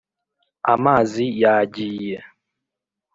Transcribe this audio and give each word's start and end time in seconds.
amazi 0.73 1.23
yagiye 1.43 2.17